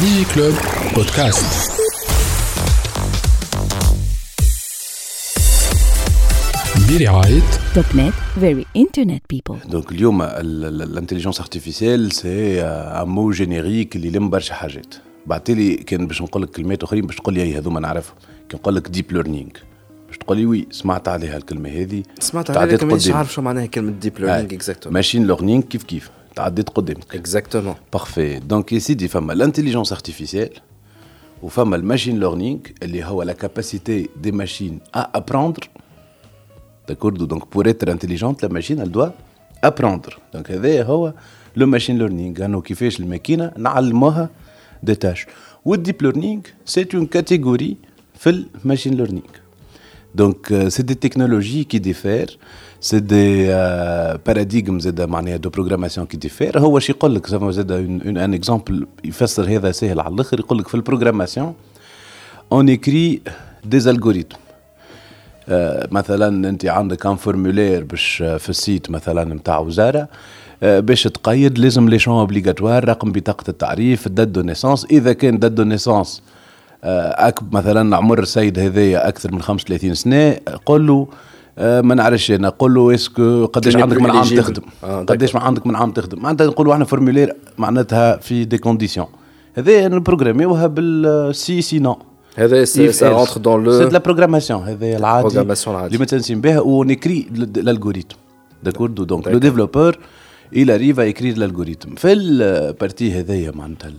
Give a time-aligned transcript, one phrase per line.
[0.00, 0.54] دي كلوب
[0.94, 1.70] بودكاست
[6.90, 7.42] برعاية
[7.74, 14.08] توب نت very internet people donc اليوم ال intelligence artificielle c'est un mot générique اللي
[14.08, 14.94] يلم برشا حاجات
[15.26, 18.16] بعتلي كان باش نقول لك كلمات اخرين باش تقول لي اي هذوما نعرفهم
[18.48, 19.50] كان نقول لك deep learning
[20.08, 23.66] باش تقول لي oui سمعت عليها الكلمة هذه سمعت عليها لكن مانيش عارف شو معناها
[23.66, 29.08] كلمه deep learning exactement machine learning كيف كيف تعديت قدامك exactement parfait donc يا سيدي
[29.08, 30.50] فما ال intelligence artificielle
[31.42, 35.68] وفما ال machine learning اللي هو la capacité des machines à apprendre
[36.88, 39.10] d'accord donc pour être intelligente la machine elle doit
[39.66, 40.18] apprendre.
[40.34, 41.14] donc هذا هو
[41.56, 44.30] le machine learning انه كيفاش الماكينه نعلموها
[44.82, 45.26] des tâches
[45.64, 47.76] وال deep learning c'est une catégorie
[48.14, 49.28] في ال machine learning
[50.18, 52.38] donc c'est des technologies qui diffèrent
[52.80, 53.46] c'est des
[54.26, 58.86] paradigmes زاد معناها de programmation qui diffèrent هو شي يقول لك زعما زاد un exemple
[59.04, 61.54] يفسر هذا سهل على الآخر يقول لك في ال programmation
[62.52, 63.20] on écrit
[63.64, 64.36] des algorithmes
[65.92, 70.08] مثلا انت عندك un formulaire باش في ال site مثلا نتاع وزاره
[70.62, 75.52] باش تقيد لازم لي شون obligatoire رقم بطاقه التعريف date de naissance اذا كان date
[75.52, 76.22] de naissance
[77.52, 81.08] مثلا عمر السيد هذايا أكثر من 35 سنة قول له
[81.58, 85.76] ما نعرفش أنا قول له est-ce que قداش عندك من عام تخدم؟ قداش عندك من
[85.76, 89.06] عام تخدم؟ معناتها نقولوا إحنا formulaire معناتها في des conditions
[89.54, 91.98] هذا نبروغراميوها بال si sinon.
[92.36, 94.50] هذا ça rentre dans le si la programmation.
[94.50, 95.40] هذا العادي.
[95.40, 97.26] اللي متنسين بها ونكري
[97.58, 98.16] l'algorithme.
[98.62, 99.98] d'accord donc le développeur
[100.56, 103.92] arrive à écrire l'algorithme في ال partie هذايا معناتها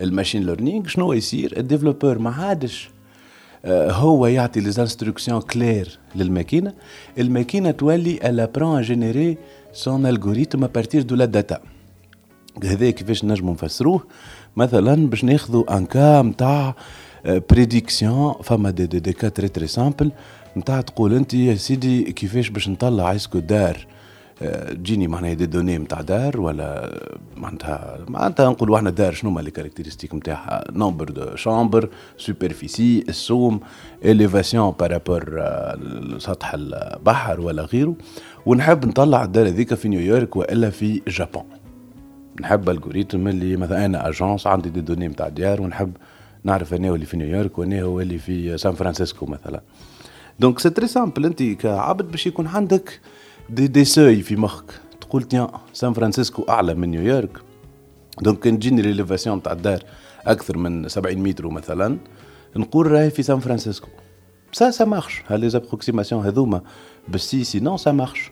[0.00, 2.90] ال machine learning شنو يصير؟ ال développeur ما عادش
[3.64, 6.74] آه، هو يعطي لي instructions claires للماكينة.
[7.18, 9.38] الماكينة تولي à générer
[9.72, 11.60] son algorithme à partir de la data.
[12.64, 14.06] هذا كيفاش نجموا نفسروه؟
[14.56, 16.74] مثلا باش ناخذوا un cas نتاع
[17.24, 20.12] prédiction فما des des, des cas très très simples
[20.56, 23.86] نتاع تقول أنت يا سيدي كيفاش باش نطلع est-ce que دار؟
[24.40, 26.98] تجيني معناها des données نتاع دار ولا
[27.36, 33.60] معناتها معناتها نقولوا إحنا دار شنو هما les caractéristiques نتاعها nombre de chambres سوبرفيسي السوم
[34.04, 35.44] إليفاسيون بارابور
[36.18, 37.94] سطح البحر ولا غيره.
[38.46, 41.44] ونحب نطلع الدار هذيك في نيويورك وإلا في جابون.
[42.40, 45.96] نحب الجوريتم اللي مثلا أنا أجونس عندي دي دوني نتاع ديار ونحب
[46.44, 49.60] نعرف أنا اللي في نيويورك وأنا هو اللي في سان فرانسيسكو مثلا.
[50.40, 53.00] دونك سي تري سامبل أنت كعبد باش يكون عندك
[53.50, 57.38] دي دي سوي في مخك تقول تيان سان فرانسيسكو اعلى من نيويورك
[58.22, 59.82] donc كان تجيني l'élévation تاع الدار
[60.26, 61.98] أكثر من 70 متر مثلا
[62.56, 63.88] نقول راهي في سان فرانسيسكو
[64.52, 66.60] ça ça marche les approximations هذوما
[67.16, 68.30] sinon ça marche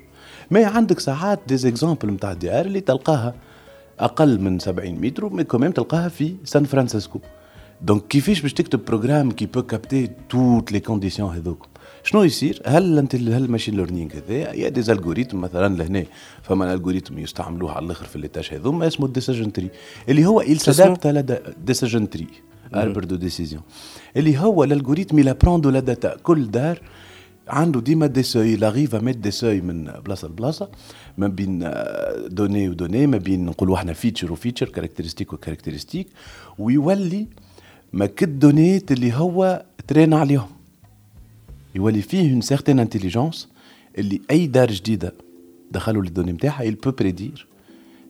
[0.51, 3.35] mais عندك ساعات des exemples نتاع ديار اللي تلقاها
[4.01, 7.21] أقل من 70 متر mais quand même تلقاها في سان فرانسيسكو
[7.83, 11.67] donc كيفاش باش تكتب programme qui peut capter toutes les conditions هذوك
[12.05, 16.05] شنو يصير؟ هل أنت هل ال machine learning هذا يا des algorithmes مثلا لهنا؟
[16.43, 19.71] فما الجوريثم يستعملوه على الآخر في الليتاج هذوما اسمه الديسيجن تري
[20.09, 21.35] اللي هو il s'adapte à la
[21.67, 22.27] ديسيجن تري
[22.75, 23.63] اربر دو ديسيزيون
[24.17, 26.21] اللي هو il apprend de la data.
[26.23, 26.81] كل دار
[27.49, 30.69] عنده ديما دي سوي لاغيف ميت دي سوي من بلاصة لبلاصة
[31.19, 31.71] ما بين
[32.27, 36.09] دوني ودوني ما بين نقولوا إحنا فيتشر وفيتشر كاركترستيك وكاركترستيك
[36.59, 37.27] ويولي
[37.93, 40.58] ما كد دونيت اللي هو ترين عليهم.
[41.79, 43.49] يولي فيه une certaine intelligence
[43.99, 45.15] اللي أي دار جديدة
[45.71, 47.47] دخلوا لل données نتاعها il peut prédire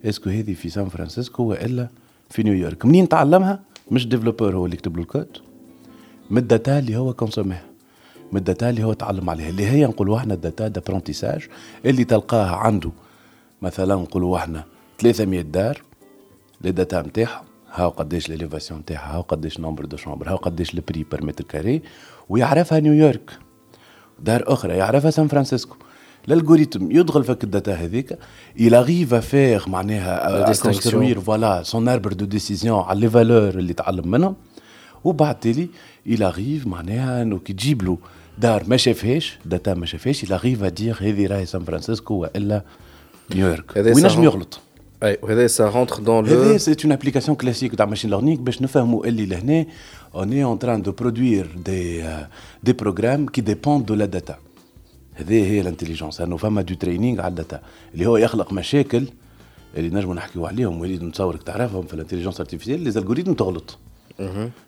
[0.04, 1.89] est-ce que هذه في سان فرانسيسكو وإلا
[2.31, 2.87] في نيويورك.
[2.87, 5.37] منين تعلمها؟ مش développeur هو اللي يكتب له الكود.
[6.31, 7.65] من ال data اللي هو كونسوميها
[8.33, 9.49] من ال data اللي هو تعلم عليها.
[9.49, 11.49] اللي هي نقولوا إحنا ال data d'apprentissage
[11.85, 12.91] اللي تلقاها عنده.
[13.62, 14.65] مثلا نقولوا إحنا
[14.99, 15.83] 300 دار
[16.60, 20.81] les data نتاعها هاو قداش l'élévation نتاعها هاو قداش nombre de chambres هاو قداش ال
[20.81, 21.82] prix par mètre carré
[22.29, 23.47] ويعرفها نيويورك.
[24.25, 25.77] دار أخرى يعرفها سان فرانسيسكو
[26.28, 28.19] ال algorithme يدخل فك ال data هذيك
[28.59, 30.53] arrive à faire معناها.
[30.62, 34.37] construire voilà son arbre de décision على les valeurs اللي تعلم منهم
[35.05, 35.69] وبعد تالي
[36.09, 37.99] il arrive معناها إنه كي تجيب له
[38.38, 42.62] دار ما شافهاش data ما شافهاش arrive à dire هذه راهي سان فرانسيسكو وإلا
[43.35, 44.23] نيويورك وينجم.
[44.25, 44.61] يغلط
[45.03, 48.62] اي وهذا ça rentre dans هذا le c'est une application classique تاع machine learning باش
[48.62, 49.67] نفهموا اللي لهنا
[50.14, 52.05] on est en train de produire des
[52.62, 54.38] des programmes qui dépendent de la data
[55.15, 57.61] هذه هي ال intelligence انه فما du training على ال data
[57.95, 59.06] اللي هو يخلق مشاكل
[59.77, 63.79] اللي نجموا نحكيو عليهم وليد نتصورك تعرفهم في ال intelligence artificielle les algorithmes تغلط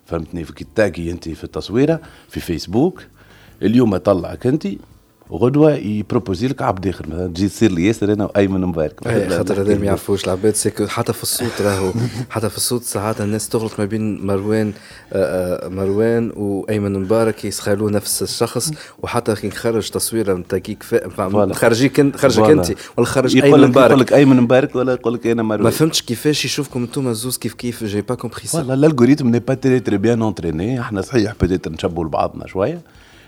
[0.05, 3.03] فهمتني في كي taguer انت في التصويره في فيسبوك
[3.61, 4.67] اليوم طلعك انت
[5.31, 9.61] وغدوه ي proposer لك عبد آخر مثلا تجي تصير لي ياسر أنا وايمن مبارك خاطر
[9.61, 11.91] هذا ما يعرفوش العباد c'est que حتى في الصوت راهو
[12.29, 14.73] حتى في الصوت ساعات الناس تغلط ما بين مروان
[15.13, 20.83] آه، آه، مروان وأيمن مبارك يسخايلوا نفس الشخص وحتى كي نخرج تصويره نتاع كيك
[21.53, 25.27] خرجيك انت خرجك انت ولا خرج أيمن مبارك يقول لك أيمن مبارك ولا يقول لك
[25.27, 25.63] أنا مروان.
[25.63, 29.39] ما فهمتش كيفاش يشوفكم أنتم زوز كيف كيف j'ai pas compris ça voilà l'algorithme n'est
[29.39, 32.81] pas très très bien entraîné إحنا صحيح بدينا نشبهوا لبعضنا شوية.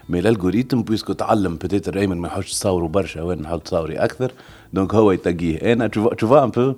[0.09, 4.31] mais l'algorithme puisque تعلم peut-être ايمن ما يحوش تصوروا برشا وين نحاول تصوري أكثر
[4.73, 6.73] donc هو يتقيه أنا تشوفا un peu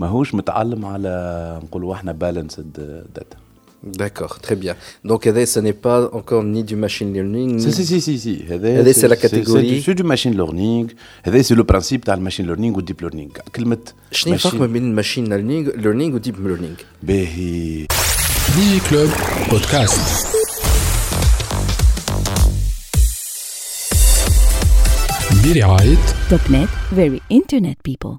[0.00, 2.72] ماهوش متعلم على نقولوا إحنا بالانسد
[3.14, 3.36] داتا
[3.82, 4.76] D'accord, très bien.
[5.04, 7.58] Donc, ce n'est pas encore ni du machine learning.
[7.58, 8.18] Si, si, si, si.
[8.18, 8.44] si.
[8.92, 9.82] C'est la catégorie.
[9.82, 10.90] C'est du machine learning.
[11.24, 13.30] C'est le principe du machine learning ou deep learning.
[13.56, 13.78] كلمة
[14.12, 17.86] شنو الفرق ما بين machine learning, learning و deep learning؟ باهي.
[18.56, 18.80] دي
[25.45, 25.97] برعاية
[26.29, 28.13] توب نت very internet people